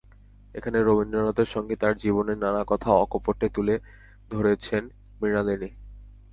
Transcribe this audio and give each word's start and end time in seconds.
এখানে 0.55 0.77
রবীন্দ্রনাথের 0.79 1.45
সঙ্গে 1.45 1.75
তাঁর 1.75 1.93
জীবনের 1.97 2.37
নানা 2.37 2.61
কথা 2.67 2.89
অকপটে 2.95 3.47
তুলে 3.49 3.75
ধরেছেন 4.31 4.83
মৃণালিনী। 5.19 5.69